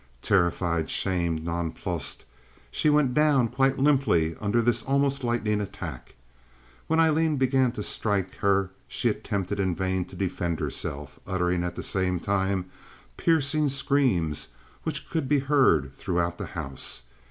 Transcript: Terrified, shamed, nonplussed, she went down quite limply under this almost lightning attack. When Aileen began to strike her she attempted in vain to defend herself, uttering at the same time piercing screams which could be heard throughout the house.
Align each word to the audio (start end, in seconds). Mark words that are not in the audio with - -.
Terrified, 0.23 0.89
shamed, 0.89 1.43
nonplussed, 1.45 2.25
she 2.71 2.89
went 2.89 3.13
down 3.13 3.47
quite 3.49 3.77
limply 3.77 4.33
under 4.41 4.59
this 4.59 4.81
almost 4.81 5.23
lightning 5.23 5.61
attack. 5.61 6.15
When 6.87 6.99
Aileen 6.99 7.37
began 7.37 7.71
to 7.73 7.83
strike 7.83 8.37
her 8.37 8.71
she 8.87 9.09
attempted 9.09 9.59
in 9.59 9.75
vain 9.75 10.05
to 10.05 10.15
defend 10.15 10.59
herself, 10.59 11.19
uttering 11.27 11.63
at 11.63 11.75
the 11.75 11.83
same 11.83 12.19
time 12.19 12.65
piercing 13.15 13.69
screams 13.69 14.47
which 14.81 15.07
could 15.07 15.29
be 15.29 15.37
heard 15.37 15.93
throughout 15.93 16.39
the 16.39 16.47
house. 16.57 17.03